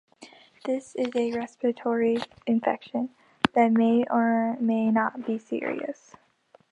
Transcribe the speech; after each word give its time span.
This 0.65 0.95
is 0.95 1.11
a 1.15 1.31
respiratory 1.33 2.17
infection 2.47 3.11
that 3.53 3.71
may 3.71 4.03
or 4.09 4.57
may 4.59 4.89
not 4.89 5.27
be 5.27 5.37
serious. 5.37 6.15